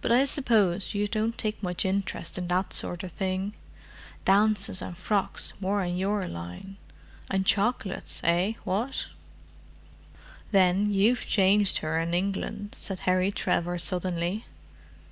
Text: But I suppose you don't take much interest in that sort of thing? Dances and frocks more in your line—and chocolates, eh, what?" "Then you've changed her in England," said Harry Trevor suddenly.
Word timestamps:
But 0.00 0.12
I 0.12 0.26
suppose 0.26 0.94
you 0.94 1.08
don't 1.08 1.36
take 1.36 1.60
much 1.60 1.84
interest 1.84 2.38
in 2.38 2.46
that 2.46 2.72
sort 2.72 3.02
of 3.02 3.10
thing? 3.10 3.52
Dances 4.24 4.80
and 4.80 4.96
frocks 4.96 5.54
more 5.58 5.82
in 5.82 5.96
your 5.96 6.28
line—and 6.28 7.46
chocolates, 7.46 8.20
eh, 8.22 8.52
what?" 8.62 9.06
"Then 10.52 10.92
you've 10.92 11.26
changed 11.26 11.78
her 11.78 11.98
in 11.98 12.14
England," 12.14 12.76
said 12.78 13.00
Harry 13.00 13.32
Trevor 13.32 13.76
suddenly. 13.78 14.44